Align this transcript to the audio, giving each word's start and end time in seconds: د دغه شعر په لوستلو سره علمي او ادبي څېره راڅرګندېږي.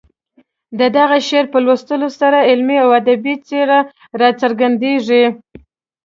د 0.79 0.81
دغه 0.97 1.17
شعر 1.27 1.45
په 1.53 1.59
لوستلو 1.65 2.09
سره 2.19 2.37
علمي 2.49 2.77
او 2.83 2.89
ادبي 2.99 3.35
څېره 3.47 3.79
راڅرګندېږي. 4.21 5.23